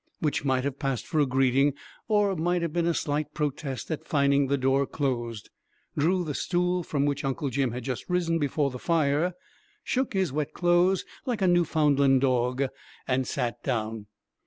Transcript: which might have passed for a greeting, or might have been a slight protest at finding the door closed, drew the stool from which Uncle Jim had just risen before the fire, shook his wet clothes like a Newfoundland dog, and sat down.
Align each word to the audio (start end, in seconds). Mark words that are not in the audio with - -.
which 0.19 0.43
might 0.43 0.63
have 0.63 0.79
passed 0.79 1.05
for 1.05 1.19
a 1.19 1.27
greeting, 1.27 1.75
or 2.07 2.35
might 2.35 2.63
have 2.63 2.73
been 2.73 2.87
a 2.87 2.91
slight 2.95 3.35
protest 3.35 3.91
at 3.91 4.03
finding 4.03 4.47
the 4.47 4.57
door 4.57 4.87
closed, 4.87 5.51
drew 5.95 6.23
the 6.23 6.33
stool 6.33 6.81
from 6.81 7.05
which 7.05 7.23
Uncle 7.23 7.51
Jim 7.51 7.69
had 7.69 7.83
just 7.83 8.09
risen 8.09 8.39
before 8.39 8.71
the 8.71 8.79
fire, 8.79 9.35
shook 9.83 10.13
his 10.13 10.33
wet 10.33 10.53
clothes 10.55 11.05
like 11.27 11.43
a 11.43 11.47
Newfoundland 11.47 12.21
dog, 12.21 12.63
and 13.07 13.27
sat 13.27 13.61
down. 13.63 14.07